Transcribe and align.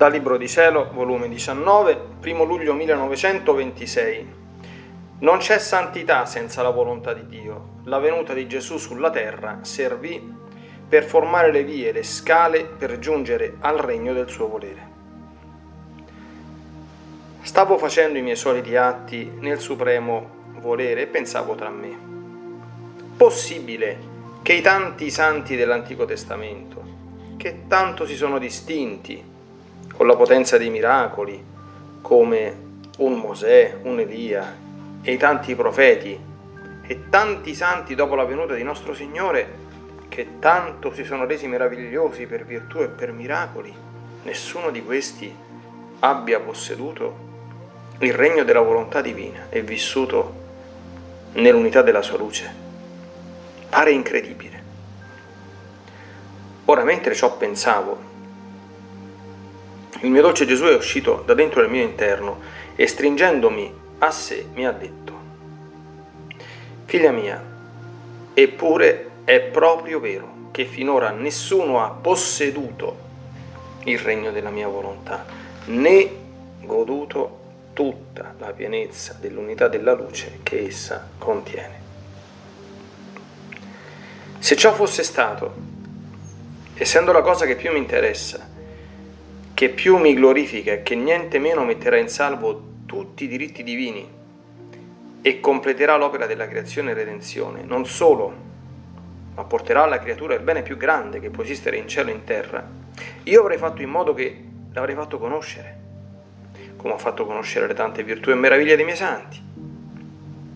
Dal 0.00 0.12
Libro 0.12 0.38
di 0.38 0.48
Cielo, 0.48 0.88
volume 0.94 1.28
19, 1.28 2.00
1 2.24 2.44
luglio 2.44 2.72
1926. 2.72 4.32
Non 5.18 5.36
c'è 5.36 5.58
santità 5.58 6.24
senza 6.24 6.62
la 6.62 6.70
volontà 6.70 7.12
di 7.12 7.26
Dio. 7.26 7.80
La 7.84 7.98
venuta 7.98 8.32
di 8.32 8.48
Gesù 8.48 8.78
sulla 8.78 9.10
terra 9.10 9.58
servì 9.60 10.34
per 10.88 11.04
formare 11.04 11.52
le 11.52 11.64
vie, 11.64 11.92
le 11.92 12.02
scale 12.02 12.64
per 12.64 12.98
giungere 12.98 13.56
al 13.60 13.76
regno 13.76 14.14
del 14.14 14.30
suo 14.30 14.48
volere. 14.48 14.88
Stavo 17.42 17.76
facendo 17.76 18.16
i 18.16 18.22
miei 18.22 18.36
soliti 18.36 18.76
atti 18.76 19.30
nel 19.40 19.58
supremo 19.58 20.30
volere 20.60 21.02
e 21.02 21.06
pensavo 21.08 21.54
tra 21.54 21.68
me. 21.68 21.94
Possibile 23.18 23.98
che 24.40 24.54
i 24.54 24.62
tanti 24.62 25.10
santi 25.10 25.56
dell'Antico 25.56 26.06
Testamento, 26.06 26.82
che 27.36 27.64
tanto 27.68 28.06
si 28.06 28.16
sono 28.16 28.38
distinti 28.38 29.29
con 30.00 30.08
la 30.08 30.16
potenza 30.16 30.56
dei 30.56 30.70
miracoli, 30.70 31.44
come 32.00 32.56
un 33.00 33.18
Mosè, 33.18 33.80
un 33.82 34.00
Elia 34.00 34.56
e 35.02 35.12
i 35.12 35.18
tanti 35.18 35.54
profeti 35.54 36.18
e 36.86 37.08
tanti 37.10 37.54
santi 37.54 37.94
dopo 37.94 38.14
la 38.14 38.24
venuta 38.24 38.54
di 38.54 38.62
nostro 38.62 38.94
Signore 38.94 39.46
che 40.08 40.38
tanto 40.38 40.94
si 40.94 41.04
sono 41.04 41.26
resi 41.26 41.46
meravigliosi 41.48 42.24
per 42.24 42.46
virtù 42.46 42.78
e 42.78 42.88
per 42.88 43.12
miracoli, 43.12 43.70
nessuno 44.22 44.70
di 44.70 44.82
questi 44.82 45.36
abbia 45.98 46.40
posseduto 46.40 47.14
il 47.98 48.14
regno 48.14 48.42
della 48.42 48.62
volontà 48.62 49.02
divina 49.02 49.48
e 49.50 49.60
vissuto 49.60 50.34
nell'unità 51.34 51.82
della 51.82 52.00
sua 52.00 52.16
luce. 52.16 52.50
Pare 53.68 53.90
incredibile. 53.90 54.62
Ora, 56.64 56.84
mentre 56.84 57.14
ciò 57.14 57.36
pensavo, 57.36 58.09
il 60.00 60.10
mio 60.10 60.22
dolce 60.22 60.46
Gesù 60.46 60.64
è 60.64 60.74
uscito 60.74 61.22
da 61.26 61.34
dentro 61.34 61.62
il 61.62 61.68
mio 61.68 61.82
interno 61.82 62.40
e 62.74 62.86
stringendomi 62.86 63.74
a 63.98 64.10
sé 64.10 64.46
mi 64.54 64.66
ha 64.66 64.72
detto, 64.72 65.18
Figlia 66.86 67.12
mia, 67.12 67.40
eppure 68.34 69.10
è 69.24 69.40
proprio 69.40 70.00
vero 70.00 70.48
che 70.50 70.64
finora 70.64 71.10
nessuno 71.10 71.84
ha 71.84 71.90
posseduto 71.90 73.08
il 73.84 73.98
regno 73.98 74.32
della 74.32 74.50
mia 74.50 74.66
volontà, 74.66 75.24
né 75.66 76.10
goduto 76.62 77.38
tutta 77.72 78.34
la 78.38 78.50
pienezza 78.52 79.16
dell'unità 79.20 79.68
della 79.68 79.92
luce 79.92 80.40
che 80.42 80.66
essa 80.66 81.08
contiene. 81.16 81.78
Se 84.38 84.56
ciò 84.56 84.72
fosse 84.72 85.04
stato, 85.04 85.54
essendo 86.74 87.12
la 87.12 87.22
cosa 87.22 87.46
che 87.46 87.54
più 87.54 87.70
mi 87.70 87.78
interessa, 87.78 88.49
che 89.60 89.68
più 89.68 89.98
mi 89.98 90.14
glorifica 90.14 90.72
e 90.72 90.82
che 90.82 90.94
niente 90.94 91.38
meno 91.38 91.64
metterà 91.64 91.98
in 91.98 92.08
salvo 92.08 92.78
tutti 92.86 93.24
i 93.24 93.28
diritti 93.28 93.62
divini 93.62 94.08
e 95.20 95.38
completerà 95.40 95.98
l'opera 95.98 96.24
della 96.24 96.48
creazione 96.48 96.92
e 96.92 96.94
redenzione, 96.94 97.62
non 97.62 97.84
solo, 97.84 98.34
ma 99.34 99.44
porterà 99.44 99.82
alla 99.82 99.98
creatura 99.98 100.32
il 100.32 100.40
bene 100.40 100.62
più 100.62 100.78
grande 100.78 101.20
che 101.20 101.28
può 101.28 101.42
esistere 101.42 101.76
in 101.76 101.88
cielo 101.88 102.08
e 102.08 102.14
in 102.14 102.24
terra, 102.24 102.66
io 103.24 103.40
avrei 103.42 103.58
fatto 103.58 103.82
in 103.82 103.90
modo 103.90 104.14
che 104.14 104.44
l'avrei 104.72 104.94
fatto 104.94 105.18
conoscere, 105.18 105.78
come 106.76 106.94
ho 106.94 106.98
fatto 106.98 107.26
conoscere 107.26 107.66
le 107.66 107.74
tante 107.74 108.02
virtù 108.02 108.30
e 108.30 108.36
meraviglie 108.36 108.76
dei 108.76 108.84
miei 108.86 108.96
santi. 108.96 109.42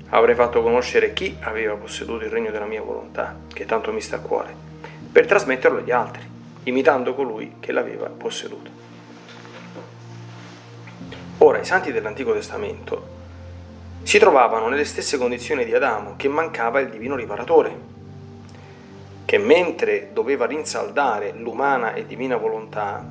Avrei 0.09 0.35
fatto 0.35 0.63
conoscere 0.63 1.13
chi 1.13 1.37
aveva 1.41 1.75
posseduto 1.75 2.25
il 2.25 2.31
regno 2.31 2.51
della 2.51 2.65
mia 2.65 2.81
volontà, 2.81 3.37
che 3.53 3.67
tanto 3.67 3.93
mi 3.93 4.01
sta 4.01 4.17
a 4.17 4.21
cuore, 4.21 4.55
per 5.13 5.27
trasmetterlo 5.27 5.81
agli 5.81 5.91
altri, 5.91 6.23
imitando 6.63 7.15
colui 7.15 7.57
che 7.61 7.71
l'aveva 7.71 8.07
posseduto. 8.07 8.85
I 11.65 11.67
santi 11.67 11.93
dell'Antico 11.93 12.35
Testamento 12.35 13.07
si 14.03 14.19
trovavano 14.19 14.69
nelle 14.69 14.85
stesse 14.85 15.17
condizioni 15.17 15.65
di 15.65 15.75
Adamo, 15.75 16.13
che 16.15 16.29
mancava 16.29 16.79
il 16.79 16.91
divino 16.91 17.17
riparatore, 17.17 17.75
che 19.25 19.39
mentre 19.39 20.11
doveva 20.13 20.45
rinsaldare 20.45 21.33
l'umana 21.33 21.95
e 21.95 22.05
divina 22.05 22.37
volontà, 22.37 23.03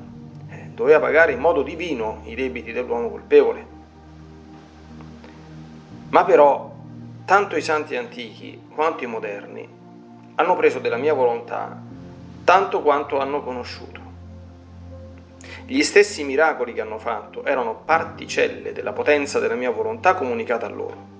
eh, 0.48 0.68
doveva 0.72 1.00
pagare 1.00 1.32
in 1.32 1.40
modo 1.40 1.62
divino 1.62 2.20
i 2.26 2.36
debiti 2.36 2.70
dell'uomo 2.70 3.10
colpevole. 3.10 3.66
Ma 6.10 6.24
però 6.24 6.72
tanto 7.24 7.56
i 7.56 7.60
santi 7.60 7.96
antichi 7.96 8.68
quanto 8.72 9.02
i 9.02 9.08
moderni 9.08 9.68
hanno 10.36 10.54
preso 10.54 10.78
della 10.78 10.96
mia 10.96 11.12
volontà 11.12 11.76
tanto 12.44 12.82
quanto 12.82 13.18
hanno 13.18 13.42
conosciuto. 13.42 14.03
Gli 15.66 15.82
stessi 15.82 16.24
miracoli 16.24 16.74
che 16.74 16.82
hanno 16.82 16.98
fatto 16.98 17.42
erano 17.42 17.74
particelle 17.86 18.74
della 18.74 18.92
potenza 18.92 19.38
della 19.38 19.54
mia 19.54 19.70
volontà 19.70 20.14
comunicata 20.14 20.66
a 20.66 20.68
loro. 20.68 21.12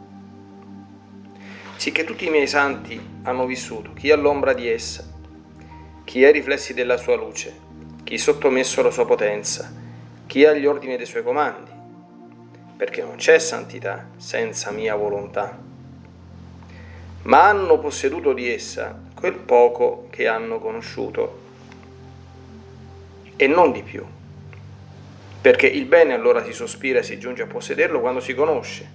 Sicché 1.77 2.05
tutti 2.05 2.27
i 2.27 2.31
miei 2.31 2.47
santi 2.47 3.01
hanno 3.23 3.47
vissuto, 3.47 3.95
chi 3.95 4.11
all'ombra 4.11 4.53
di 4.53 4.69
essa, 4.69 5.03
chi 6.05 6.23
ai 6.23 6.33
riflessi 6.33 6.75
della 6.75 6.99
sua 6.99 7.17
luce, 7.17 7.59
chi 8.05 8.19
sottomesso 8.19 8.81
alla 8.81 8.91
sua 8.91 9.07
potenza, 9.07 9.73
chi 10.27 10.45
agli 10.45 10.67
ordini 10.67 10.99
dei 10.99 11.07
suoi 11.07 11.23
comandi, 11.23 11.71
perché 12.77 13.01
non 13.01 13.17
c'è 13.17 13.39
santità 13.39 14.09
senza 14.17 14.71
mia 14.71 14.95
volontà. 14.95 15.59
Ma 17.23 17.49
hanno 17.49 17.79
posseduto 17.79 18.35
di 18.35 18.53
essa 18.53 19.01
quel 19.15 19.37
poco 19.37 20.09
che 20.11 20.29
hanno 20.29 20.59
conosciuto 20.59 21.41
e 23.37 23.47
non 23.47 23.73
di 23.73 23.83
più 23.83 24.05
perché 25.45 25.67
il 25.67 25.85
bene 25.85 26.15
allora 26.15 26.43
si 26.43 26.55
sospira 26.55 27.01
e 27.01 27.03
si 27.03 27.19
giunge 27.19 27.43
a 27.43 27.47
possederlo 27.47 28.01
quando 28.01 28.21
si 28.21 28.35
conosce. 28.35 28.89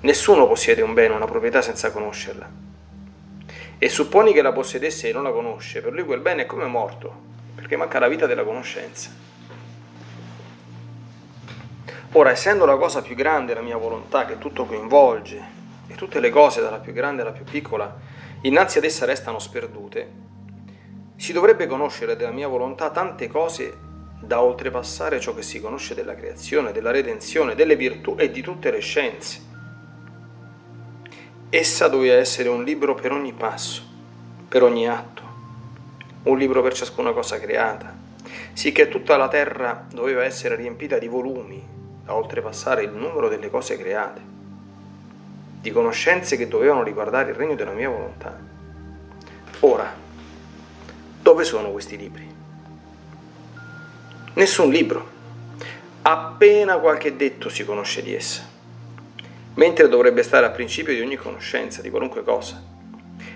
Nessuno 0.00 0.48
possiede 0.48 0.82
un 0.82 0.92
bene, 0.92 1.14
una 1.14 1.26
proprietà 1.26 1.62
senza 1.62 1.92
conoscerla. 1.92 2.50
E 3.78 3.88
supponi 3.88 4.32
che 4.32 4.42
la 4.42 4.50
possedesse 4.50 5.08
e 5.08 5.12
non 5.12 5.22
la 5.22 5.30
conosce, 5.30 5.82
per 5.82 5.92
lui 5.92 6.02
quel 6.02 6.18
bene 6.18 6.42
è 6.42 6.46
come 6.46 6.64
morto, 6.64 7.14
perché 7.54 7.76
manca 7.76 8.00
la 8.00 8.08
vita 8.08 8.26
della 8.26 8.42
conoscenza. 8.42 9.08
Ora, 12.10 12.30
essendo 12.32 12.64
la 12.64 12.76
cosa 12.76 13.00
più 13.00 13.14
grande 13.14 13.54
la 13.54 13.62
mia 13.62 13.76
volontà, 13.76 14.24
che 14.24 14.36
tutto 14.36 14.64
coinvolge, 14.64 15.40
e 15.86 15.94
tutte 15.94 16.18
le 16.18 16.30
cose 16.30 16.60
dalla 16.60 16.78
più 16.78 16.92
grande 16.92 17.22
alla 17.22 17.30
più 17.30 17.44
piccola, 17.44 17.96
innanzi 18.40 18.78
ad 18.78 18.84
essa 18.84 19.06
restano 19.06 19.38
sperdute, 19.38 20.10
si 21.14 21.32
dovrebbe 21.32 21.68
conoscere 21.68 22.16
della 22.16 22.32
mia 22.32 22.48
volontà 22.48 22.90
tante 22.90 23.28
cose 23.28 23.89
da 24.20 24.42
oltrepassare 24.42 25.18
ciò 25.18 25.34
che 25.34 25.42
si 25.42 25.60
conosce 25.60 25.94
della 25.94 26.14
creazione, 26.14 26.72
della 26.72 26.90
redenzione, 26.90 27.54
delle 27.54 27.74
virtù 27.74 28.14
e 28.18 28.30
di 28.30 28.42
tutte 28.42 28.70
le 28.70 28.80
scienze. 28.80 29.48
Essa 31.48 31.88
doveva 31.88 32.14
essere 32.14 32.48
un 32.48 32.62
libro 32.62 32.94
per 32.94 33.12
ogni 33.12 33.32
passo, 33.32 33.82
per 34.46 34.62
ogni 34.62 34.86
atto, 34.86 35.22
un 36.24 36.36
libro 36.36 36.62
per 36.62 36.74
ciascuna 36.74 37.12
cosa 37.12 37.40
creata, 37.40 37.96
sicché 38.52 38.88
tutta 38.88 39.16
la 39.16 39.28
terra 39.28 39.86
doveva 39.90 40.22
essere 40.22 40.54
riempita 40.54 40.98
di 40.98 41.08
volumi 41.08 41.66
da 42.04 42.14
oltrepassare 42.14 42.82
il 42.82 42.92
numero 42.92 43.28
delle 43.28 43.48
cose 43.50 43.76
create, 43.78 44.20
di 45.60 45.70
conoscenze 45.72 46.36
che 46.36 46.46
dovevano 46.46 46.82
riguardare 46.82 47.30
il 47.30 47.36
regno 47.36 47.54
della 47.54 47.72
mia 47.72 47.88
volontà. 47.88 48.38
Ora, 49.60 49.92
dove 51.22 51.44
sono 51.44 51.70
questi 51.70 51.96
libri? 51.96 52.29
Nessun 54.40 54.70
libro. 54.70 55.06
Appena 56.00 56.78
qualche 56.78 57.14
detto 57.14 57.50
si 57.50 57.62
conosce 57.62 58.02
di 58.02 58.14
essa, 58.14 58.40
mentre 59.52 59.86
dovrebbe 59.86 60.22
stare 60.22 60.46
a 60.46 60.50
principio 60.50 60.94
di 60.94 61.02
ogni 61.02 61.16
conoscenza, 61.16 61.82
di 61.82 61.90
qualunque 61.90 62.24
cosa. 62.24 62.58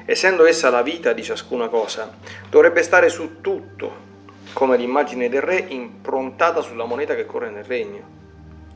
Essendo 0.07 0.47
essa 0.47 0.71
la 0.71 0.81
vita 0.81 1.13
di 1.13 1.23
ciascuna 1.23 1.69
cosa, 1.69 2.11
dovrebbe 2.49 2.83
stare 2.83 3.11
su 3.11 3.43
tutto, 3.43 3.95
come 4.55 4.79
l'immagine 4.79 5.29
del 5.29 5.43
re 5.43 5.67
improntata 5.69 6.63
sulla 6.63 6.87
moneta 6.87 7.15
che 7.15 7.27
corre 7.27 7.51
nel 7.51 7.65
regno, 7.65 8.09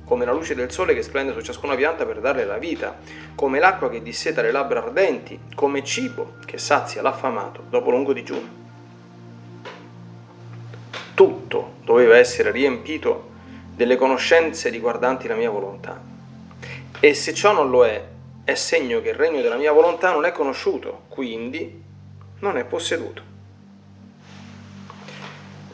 come 0.04 0.26
la 0.26 0.32
luce 0.32 0.54
del 0.54 0.70
sole 0.70 0.92
che 0.92 1.02
splende 1.02 1.32
su 1.32 1.40
ciascuna 1.40 1.76
pianta 1.76 2.04
per 2.04 2.20
darle 2.20 2.44
la 2.44 2.58
vita, 2.58 2.98
come 3.34 3.58
l'acqua 3.58 3.88
che 3.88 4.02
disseta 4.02 4.42
le 4.42 4.52
labbra 4.52 4.82
ardenti, 4.82 5.40
come 5.54 5.82
cibo 5.82 6.34
che 6.44 6.58
sazia 6.58 7.00
l'affamato 7.00 7.64
dopo 7.70 7.90
lungo 7.90 8.12
digiuno. 8.12 8.66
Tutto 11.14 11.76
doveva 11.98 12.16
essere 12.16 12.52
riempito 12.52 13.30
delle 13.74 13.96
conoscenze 13.96 14.68
riguardanti 14.68 15.26
la 15.26 15.34
mia 15.34 15.50
volontà. 15.50 16.00
E 17.00 17.14
se 17.14 17.34
ciò 17.34 17.52
non 17.52 17.70
lo 17.70 17.84
è, 17.84 18.04
è 18.44 18.54
segno 18.54 19.00
che 19.00 19.08
il 19.08 19.14
regno 19.16 19.40
della 19.40 19.56
mia 19.56 19.72
volontà 19.72 20.12
non 20.12 20.24
è 20.24 20.30
conosciuto, 20.30 21.02
quindi 21.08 21.82
non 22.38 22.56
è 22.56 22.64
posseduto. 22.64 23.22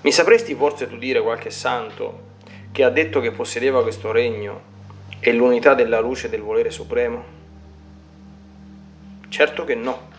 Mi 0.01 0.13
sapresti 0.13 0.55
forse 0.55 0.89
tu 0.89 0.97
dire 0.97 1.21
qualche 1.21 1.51
santo 1.51 2.33
che 2.73 2.85
ha 2.85 2.91
detto 2.91 3.21
che 3.21 3.31
possedeva 3.31 3.83
questo 3.83 4.11
regno 4.11 4.73
e 5.21 5.33
l'unità 5.33 5.75
della 5.75 6.01
luce 6.01 6.31
del 6.31 6.41
volere 6.41 6.71
supremo? 6.71 7.25
Certo 9.29 9.65
che 9.65 9.75
no. 9.75 10.13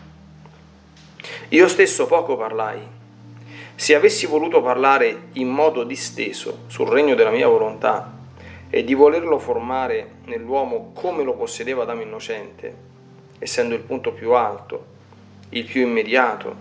Io 1.48 1.68
stesso 1.68 2.06
poco 2.06 2.36
parlai 2.36 2.95
Se 3.78 3.94
avessi 3.94 4.24
voluto 4.24 4.62
parlare 4.62 5.28
in 5.32 5.48
modo 5.48 5.84
disteso 5.84 6.60
sul 6.66 6.88
regno 6.88 7.14
della 7.14 7.30
mia 7.30 7.46
volontà 7.46 8.10
e 8.70 8.82
di 8.84 8.94
volerlo 8.94 9.38
formare 9.38 10.12
nell'uomo 10.24 10.92
come 10.94 11.22
lo 11.22 11.34
possedeva 11.34 11.82
Adamo 11.82 12.00
innocente, 12.00 12.74
essendo 13.38 13.74
il 13.74 13.82
punto 13.82 14.12
più 14.12 14.32
alto, 14.32 14.84
il 15.50 15.64
più 15.64 15.82
immediato 15.82 16.54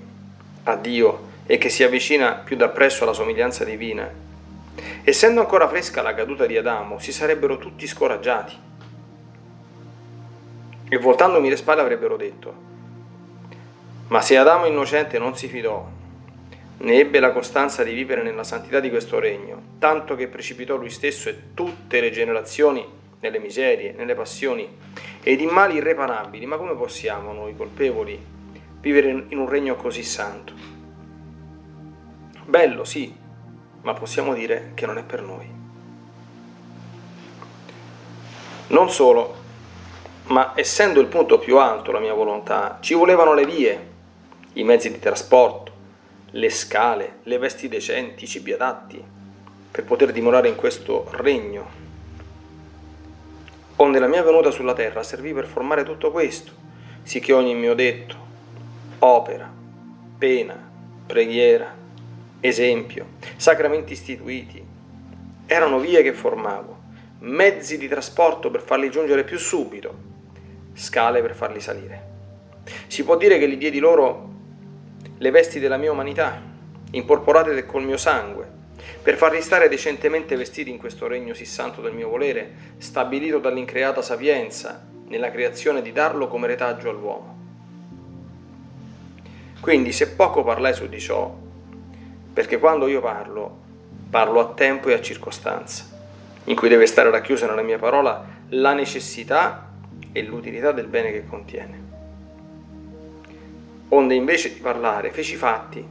a 0.64 0.76
Dio 0.76 1.34
e 1.46 1.58
che 1.58 1.70
si 1.70 1.84
avvicina 1.84 2.34
più 2.34 2.58
da 2.58 2.68
presso 2.68 3.04
alla 3.04 3.14
somiglianza 3.14 3.64
divina, 3.64 4.12
essendo 5.04 5.40
ancora 5.40 5.70
fresca 5.70 6.02
la 6.02 6.14
caduta 6.14 6.46
di 6.46 6.58
Adamo, 6.58 7.00
si 7.00 7.14
sarebbero 7.14 7.58
tutti 7.58 7.88
scoraggiati. 7.88 8.58
E 10.90 10.98
voltandomi 10.98 11.48
le 11.50 11.56
spalle 11.56 11.82
avrebbero 11.82 12.18
detto, 12.18 12.54
ma 14.08 14.22
se 14.22 14.38
Adamo 14.38 14.66
innocente 14.66 15.18
non 15.18 15.36
si 15.36 15.48
fidò, 15.48 16.04
ne 16.77 17.00
ebbe 17.00 17.19
la 17.19 17.31
costanza 17.31 17.83
di 17.83 17.94
vivere 17.94 18.22
nella 18.22 18.44
santità 18.44 18.80
di 18.80 18.89
questo 18.89 19.19
regno, 19.19 19.62
tanto 19.80 20.16
che 20.16 20.27
precipitò 20.27 20.75
lui 20.75 20.89
stesso 20.89 21.30
e 21.30 21.54
tutte 21.54 22.01
le 22.01 22.12
generazioni 22.12 22.86
nelle 23.19 23.39
miserie, 23.39 23.94
nelle 23.94 24.13
passioni 24.13 24.68
ed 25.22 25.42
in 25.42 25.50
mali 25.50 25.75
irreparabili, 25.75 26.45
ma 26.45 26.57
come 26.57 26.75
possiamo 26.75 27.33
noi 27.33 27.56
colpevoli 27.56 28.33
vivere 28.80 29.25
in 29.30 29.38
un 29.38 29.50
regno 29.50 29.75
così 29.75 30.04
santo? 30.04 30.54
Bello, 32.45 32.83
sì, 32.83 33.16
ma 33.81 33.94
possiamo 33.94 34.33
dire 34.33 34.72
che 34.75 34.86
non 34.86 34.98
è 34.98 35.04
per 35.04 35.22
noi. 35.22 35.50
Non 38.68 38.89
solo, 38.89 39.36
ma 40.27 40.54
essendo 40.56 41.00
il 41.00 41.07
punto 41.07 41.39
più 41.39 41.57
alto 41.57 41.92
la 41.92 42.00
mia 42.00 42.13
volontà, 42.13 42.77
ci 42.81 42.94
volevano 42.94 43.33
le 43.33 43.45
vie, 43.45 43.88
i 44.54 44.63
mezzi 44.63 44.92
di 44.92 45.00
trasporto, 45.00 45.65
le 46.36 46.50
scale, 46.50 47.20
le 47.24 47.38
vesti 47.38 47.70
decenti, 47.70 48.26
i 48.26 48.28
cibi 48.28 48.52
adatti, 48.52 49.02
per 49.72 49.86
poter 49.86 50.12
dimorare 50.12 50.50
in 50.50 50.56
questo 50.56 51.08
regno. 51.12 51.84
Onde 53.78 54.00
la 54.00 54.08
mia 54.08 54.22
venuta 54.22 54.52
sulla 54.52 54.74
terra 54.74 55.02
servì 55.02 55.34
per 55.34 55.46
formare 55.46 55.84
tutto 55.84 56.12
questo, 56.12 56.52
sicché 57.04 57.32
ogni 57.32 57.56
mio 57.56 57.74
detto, 57.74 58.16
opera, 59.00 59.50
pena, 60.18 60.72
preghiera, 61.06 61.74
esempio, 62.42 63.06
sacramenti 63.38 63.94
istituiti, 63.94 64.62
erano 65.46 65.80
vie 65.80 66.02
che 66.02 66.12
formavo, 66.12 66.80
mezzi 67.20 67.78
di 67.78 67.88
trasporto 67.88 68.52
per 68.52 68.62
farli 68.62 68.92
giungere 68.92 69.24
più 69.24 69.38
subito, 69.38 69.98
scale 70.74 71.22
per 71.22 71.34
farli 71.34 71.62
salire. 71.62 72.14
Si 72.88 73.06
può 73.06 73.16
dire 73.16 73.38
che 73.40 73.46
li 73.46 73.58
diedi 73.58 73.80
loro 73.80 74.34
le 75.18 75.32
vesti 75.32 75.60
della 75.60 75.78
mia 75.78 75.92
umanità, 75.92 76.42
imporporate 76.92 77.66
col 77.66 77.84
mio 77.84 77.96
sangue, 77.96 78.52
per 79.02 79.16
farli 79.16 79.42
stare 79.42 79.70
decentemente 79.70 80.36
vestiti 80.36 80.70
in 80.70 80.78
questo 80.78 81.08
regno 81.08 81.34
sì 81.34 81.46
santo 81.46 81.82
del 81.82 81.94
mio 81.94 82.10
volere, 82.10 82.74
stabilito 82.78 83.40
dall'increata 83.40 84.02
sapienza 84.02 84.86
nella 85.08 85.32
creazione 85.32 85.82
di 85.82 85.92
darlo 85.94 86.28
come 86.28 86.48
retaggio 86.48 86.90
all'uomo. 86.90 87.34
Quindi 89.62 89.94
se 89.94 90.10
poco 90.10 90.44
parlai 90.44 90.74
su 90.74 90.88
di 90.90 91.00
ciò, 91.00 91.34
perché 92.34 92.60
quando 92.60 92.88
io 92.88 93.00
parlo, 93.00 93.64
parlo 94.10 94.42
a 94.42 94.54
tempo 94.54 94.90
e 94.90 94.94
a 94.94 95.02
circostanza, 95.02 95.86
in 96.44 96.56
cui 96.56 96.68
deve 96.68 96.86
stare 96.88 97.10
racchiusa 97.10 97.48
nella 97.48 97.62
mia 97.62 97.80
parola 97.80 98.24
la 98.50 98.74
necessità 98.74 99.72
e 100.12 100.22
l'utilità 100.24 100.72
del 100.72 100.88
bene 100.88 101.12
che 101.12 101.26
contiene 101.26 101.85
onde 103.90 104.16
invece 104.16 104.54
di 104.54 104.60
parlare 104.60 105.12
feci 105.12 105.36
fatti 105.36 105.86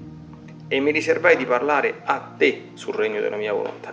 e 0.66 0.80
mi 0.80 0.90
riservai 0.90 1.36
di 1.36 1.44
parlare 1.44 2.00
a 2.04 2.18
te 2.36 2.70
sul 2.74 2.94
regno 2.94 3.20
della 3.20 3.36
mia 3.36 3.52
volontà. 3.52 3.92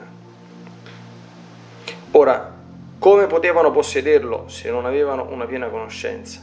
Ora, 2.12 2.53
come 2.98 3.27
potevano 3.27 3.71
possederlo 3.71 4.48
se 4.48 4.69
non 4.69 4.86
avevano 4.86 5.27
una 5.31 5.45
piena 5.45 5.68
conoscenza? 5.68 6.42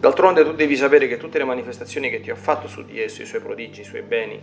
D'altronde 0.00 0.44
tu 0.44 0.52
devi 0.52 0.76
sapere 0.76 1.08
che 1.08 1.16
tutte 1.16 1.38
le 1.38 1.44
manifestazioni 1.44 2.08
che 2.08 2.20
ti 2.20 2.30
ho 2.30 2.36
fatto 2.36 2.68
su 2.68 2.84
di 2.84 3.00
esso, 3.00 3.22
i 3.22 3.26
suoi 3.26 3.40
prodigi, 3.40 3.80
i 3.80 3.84
suoi 3.84 4.02
beni, 4.02 4.40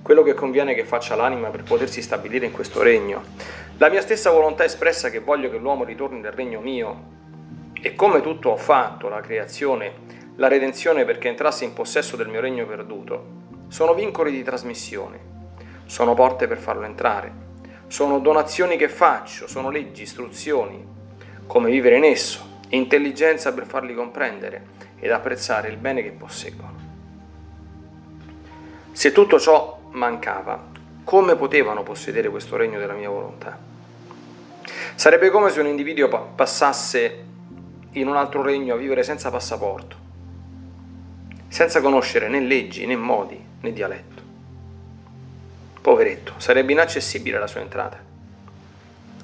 quello 0.00 0.22
che 0.22 0.32
conviene 0.32 0.74
che 0.74 0.84
faccia 0.84 1.14
l'anima 1.14 1.50
per 1.50 1.62
potersi 1.62 2.00
stabilire 2.00 2.46
in 2.46 2.52
questo 2.52 2.82
regno, 2.82 3.22
la 3.76 3.90
mia 3.90 4.00
stessa 4.00 4.30
volontà 4.30 4.64
espressa 4.64 5.10
che 5.10 5.18
voglio 5.18 5.50
che 5.50 5.58
l'uomo 5.58 5.84
ritorni 5.84 6.20
nel 6.20 6.32
regno 6.32 6.60
mio, 6.60 7.12
e 7.80 7.94
come 7.94 8.22
tutto 8.22 8.48
ho 8.48 8.56
fatto, 8.56 9.10
la 9.10 9.20
creazione, 9.20 9.92
la 10.36 10.48
redenzione 10.48 11.04
perché 11.04 11.28
entrasse 11.28 11.64
in 11.64 11.72
possesso 11.72 12.16
del 12.16 12.28
mio 12.28 12.40
regno 12.40 12.66
perduto, 12.66 13.42
sono 13.68 13.94
vincoli 13.94 14.32
di 14.32 14.42
trasmissione, 14.42 15.32
sono 15.86 16.14
porte 16.14 16.48
per 16.48 16.58
farlo 16.58 16.84
entrare, 16.84 17.32
sono 17.86 18.18
donazioni 18.18 18.76
che 18.76 18.88
faccio, 18.88 19.46
sono 19.46 19.70
leggi, 19.70 20.02
istruzioni, 20.02 20.84
come 21.46 21.70
vivere 21.70 21.98
in 21.98 22.04
esso, 22.04 22.58
intelligenza 22.70 23.52
per 23.52 23.66
farli 23.66 23.94
comprendere 23.94 24.72
ed 24.98 25.12
apprezzare 25.12 25.68
il 25.68 25.76
bene 25.76 26.02
che 26.02 26.10
posseggono. 26.10 26.82
Se 28.90 29.12
tutto 29.12 29.38
ciò 29.38 29.78
mancava, 29.90 30.72
come 31.04 31.36
potevano 31.36 31.84
possedere 31.84 32.28
questo 32.28 32.56
regno 32.56 32.80
della 32.80 32.94
mia 32.94 33.10
volontà? 33.10 33.56
Sarebbe 34.96 35.30
come 35.30 35.50
se 35.50 35.60
un 35.60 35.66
individuo 35.66 36.08
passasse 36.34 37.24
in 37.92 38.08
un 38.08 38.16
altro 38.16 38.42
regno 38.42 38.74
a 38.74 38.78
vivere 38.78 39.04
senza 39.04 39.30
passaporto 39.30 40.03
senza 41.54 41.80
conoscere 41.80 42.26
né 42.26 42.40
leggi 42.40 42.84
né 42.84 42.96
modi 42.96 43.40
né 43.60 43.72
dialetto. 43.72 44.22
Poveretto, 45.80 46.32
sarebbe 46.38 46.72
inaccessibile 46.72 47.38
la 47.38 47.46
sua 47.46 47.60
entrata. 47.60 47.96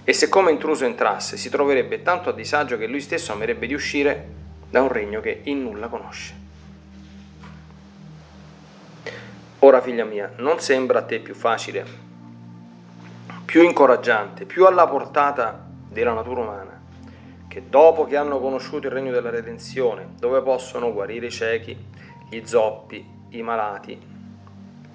E 0.05 0.13
se 0.13 0.29
come 0.29 0.53
intruso 0.53 0.85
entrasse, 0.85 1.37
si 1.37 1.51
troverebbe 1.51 2.03
tanto 2.03 2.29
a 2.29 2.33
disagio 2.33 2.79
che 2.79 2.87
lui 2.87 3.01
stesso 3.01 3.33
amerebbe 3.33 3.67
di 3.67 3.75
uscire 3.75 4.29
da 4.71 4.81
un 4.81 4.93
regno 4.93 5.21
che 5.21 5.41
in 5.43 5.61
nulla 5.61 5.89
conosce. 5.89 6.35
Ora, 9.59 9.81
figlia 9.81 10.05
mia, 10.05 10.31
non 10.37 10.61
sembra 10.61 11.01
a 11.01 11.03
te 11.03 11.19
più 11.19 11.35
facile, 11.35 11.85
più 13.45 13.63
incoraggiante, 13.63 14.45
più 14.45 14.67
alla 14.67 14.87
portata 14.87 15.67
della 15.89 16.13
natura 16.13 16.43
umana, 16.43 16.81
che 17.49 17.65
dopo 17.69 18.05
che 18.05 18.17
hanno 18.17 18.39
conosciuto 18.39 18.87
il 18.87 18.93
regno 18.93 19.11
della 19.11 19.31
redenzione, 19.31 20.11
dove 20.17 20.41
possono 20.43 20.93
guarire 20.93 21.27
i 21.27 21.31
ciechi, 21.33 21.89
gli 22.31 22.43
zoppi, 22.45 23.05
i 23.31 23.43
malati, 23.43 24.01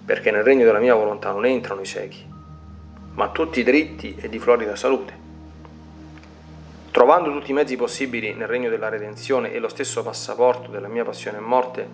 perché 0.06 0.32
nel 0.32 0.44
regno 0.44 0.64
della 0.64 0.80
mia 0.80 0.96
volontà 0.96 1.32
non 1.32 1.46
entrano 1.46 1.82
i 1.82 1.86
ciechi, 1.86 2.26
ma 3.16 3.28
tutti 3.28 3.62
dritti 3.62 4.16
e 4.18 4.30
di 4.30 4.40
florida 4.40 4.78
salute. 4.78 5.24
Trovando 6.92 7.34
tutti 7.34 7.52
i 7.52 7.54
mezzi 7.54 7.76
possibili 7.76 8.34
nel 8.34 8.48
regno 8.48 8.70
della 8.70 8.88
redenzione 8.88 9.52
e 9.52 9.60
lo 9.60 9.68
stesso 9.68 10.02
passaporto 10.02 10.72
della 10.72 10.88
mia 10.88 11.04
passione 11.04 11.40
e 11.40 11.42
morte 11.42 11.86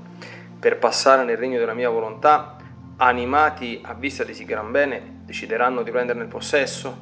per 0.60 0.78
passare 0.78 1.24
nel 1.24 1.38
regno 1.38 1.58
della 1.58 1.74
mia 1.74 1.90
volontà, 1.90 2.58
animati 2.98 3.82
a 3.84 3.96
vista 3.96 4.24
di 4.24 4.36
sì 4.36 4.46
gran 4.46 4.70
bene, 4.70 5.22
decideranno 5.26 5.82
di 5.82 5.90
prenderne 5.90 6.22
il 6.22 6.28
possesso? 6.30 6.96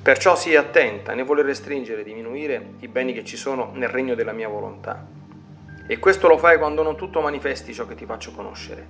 Perciò 0.00 0.34
sii 0.36 0.56
attenta 0.56 1.12
né 1.12 1.22
voler 1.22 1.44
restringere 1.44 2.00
e 2.00 2.04
diminuire 2.04 2.76
i 2.78 2.88
beni 2.88 3.12
che 3.12 3.24
ci 3.24 3.36
sono 3.36 3.72
nel 3.74 3.90
regno 3.90 4.14
della 4.14 4.32
mia 4.32 4.48
volontà 4.48 5.20
e 5.86 5.98
questo 5.98 6.28
lo 6.28 6.38
fai 6.38 6.58
quando 6.58 6.82
non 6.82 6.96
tutto 6.96 7.20
manifesti 7.20 7.74
ciò 7.74 7.86
che 7.86 7.94
ti 7.94 8.06
faccio 8.06 8.32
conoscere, 8.32 8.86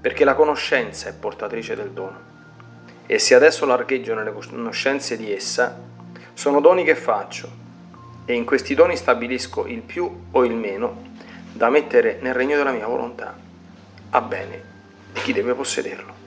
perché 0.00 0.24
la 0.24 0.34
conoscenza 0.34 1.08
è 1.08 1.14
portatrice 1.14 1.76
del 1.76 1.90
dono. 1.90 2.28
E 3.06 3.18
se 3.18 3.34
adesso 3.34 3.66
largheggio 3.66 4.14
nelle 4.14 4.32
conoscenze 4.32 5.16
di 5.16 5.32
essa, 5.32 5.78
sono 6.32 6.60
doni 6.60 6.84
che 6.84 6.94
faccio, 6.94 7.50
e 8.24 8.34
in 8.34 8.44
questi 8.44 8.74
doni 8.74 8.96
stabilisco 8.96 9.66
il 9.66 9.82
più 9.82 10.26
o 10.30 10.44
il 10.44 10.54
meno 10.54 11.08
da 11.52 11.68
mettere 11.68 12.18
nel 12.20 12.34
regno 12.34 12.56
della 12.56 12.72
mia 12.72 12.86
volontà, 12.86 13.36
a 14.10 14.20
bene 14.20 14.62
di 15.12 15.20
chi 15.20 15.32
deve 15.32 15.54
possederlo. 15.54 16.19